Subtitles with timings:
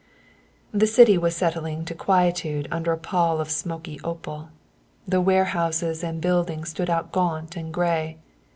[0.71, 4.49] The city was settling to quietude under a pall of smoky opal.
[5.07, 8.17] The warehouses and buildings stood out gaunt and grey.